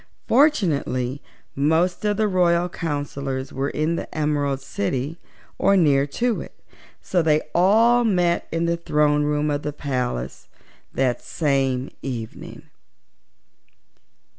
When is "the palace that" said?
9.61-11.21